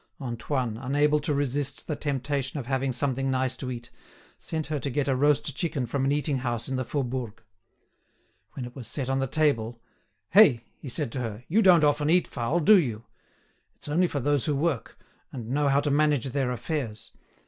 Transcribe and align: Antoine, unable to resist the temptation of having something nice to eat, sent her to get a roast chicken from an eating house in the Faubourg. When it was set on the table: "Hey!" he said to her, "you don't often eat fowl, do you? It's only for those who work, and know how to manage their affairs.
Antoine, 0.19 0.77
unable 0.79 1.19
to 1.19 1.31
resist 1.31 1.85
the 1.85 1.95
temptation 1.95 2.59
of 2.59 2.65
having 2.65 2.91
something 2.91 3.29
nice 3.29 3.55
to 3.55 3.69
eat, 3.69 3.91
sent 4.39 4.65
her 4.65 4.79
to 4.79 4.89
get 4.89 5.07
a 5.07 5.15
roast 5.15 5.55
chicken 5.55 5.85
from 5.85 6.05
an 6.05 6.11
eating 6.11 6.39
house 6.39 6.67
in 6.67 6.75
the 6.75 6.83
Faubourg. 6.83 7.43
When 8.53 8.65
it 8.65 8.75
was 8.75 8.87
set 8.87 9.11
on 9.11 9.19
the 9.19 9.27
table: 9.27 9.79
"Hey!" 10.31 10.65
he 10.79 10.89
said 10.89 11.11
to 11.11 11.19
her, 11.19 11.43
"you 11.47 11.61
don't 11.61 11.83
often 11.83 12.09
eat 12.09 12.27
fowl, 12.27 12.61
do 12.61 12.79
you? 12.79 13.05
It's 13.75 13.87
only 13.87 14.07
for 14.07 14.19
those 14.19 14.45
who 14.45 14.55
work, 14.55 14.97
and 15.31 15.51
know 15.51 15.67
how 15.67 15.81
to 15.81 15.91
manage 15.91 16.25
their 16.31 16.49
affairs. 16.51 17.11